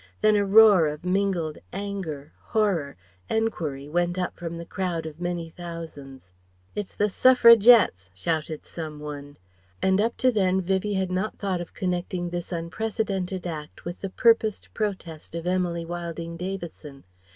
[0.21, 2.97] Then a roar of mingled anger, horror,
[3.29, 6.31] enquiry went up from the crowd of many thousands.
[6.73, 9.37] "It's the Suffragettes" shouted some one.
[9.79, 14.09] And up to then Vivie had not thought of connecting this unprecedented act with the
[14.09, 17.03] purposed protest of Emily Wilding Davison.